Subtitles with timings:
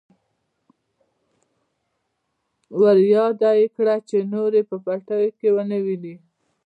[2.81, 6.15] ورياده يې کړه چې نور يې په پټيو کې ونه ويني.